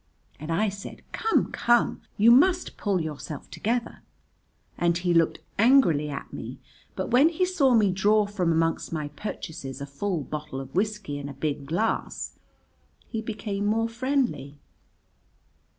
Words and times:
And 0.39 0.51
I 0.51 0.67
said, 0.67 1.03
"Come, 1.11 1.51
come, 1.51 2.01
you 2.17 2.31
must 2.31 2.75
pull 2.75 2.99
yourself 2.99 3.51
together." 3.51 4.01
And 4.75 4.97
he 4.97 5.13
looked 5.13 5.37
angrily 5.59 6.09
at 6.09 6.33
me; 6.33 6.57
but 6.95 7.11
when 7.11 7.29
he 7.29 7.45
saw 7.45 7.75
me 7.75 7.91
draw 7.91 8.25
from 8.25 8.51
amongst 8.51 8.91
my 8.91 9.09
purchases 9.09 9.79
a 9.79 9.85
full 9.85 10.23
bottle 10.23 10.59
of 10.59 10.73
whiskey 10.73 11.19
and 11.19 11.29
a 11.29 11.33
big 11.33 11.67
glass 11.67 12.39
he 13.09 13.21
became 13.21 13.67
more 13.67 13.87
friendly. 13.87 14.57